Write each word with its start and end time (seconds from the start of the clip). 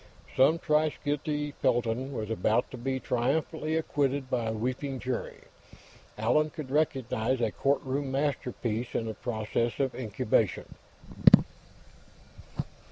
Some 0.35 0.57
thrice 0.57 0.95
guilty 1.05 1.51
felon 1.51 2.11
was 2.11 2.31
about 2.31 2.71
to 2.71 2.77
be 2.79 2.99
triumphantly 2.99 3.75
acquitted 3.75 4.31
by 4.31 4.45
a 4.45 4.51
weeping 4.53 4.97
jury; 4.99 5.41
Allan 6.17 6.49
could 6.49 6.71
recognize 6.71 7.39
a 7.39 7.51
courtroom 7.51 8.11
masterpiece 8.11 8.95
in 8.95 9.05
the 9.05 9.13
process 9.13 9.79
of 9.79 9.93
incubation. 9.93 10.73